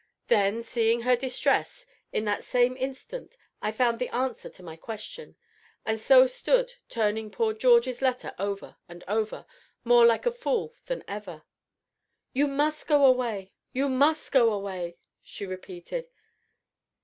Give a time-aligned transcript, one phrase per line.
[0.29, 5.35] Then, seeing her distress, in that same instant I found the answer to my question,
[5.85, 9.45] and so stood, turning poor George's letter over and over,
[9.83, 11.43] more like a fool than ever.
[12.33, 16.09] "You must go away you must go away!" she repeated.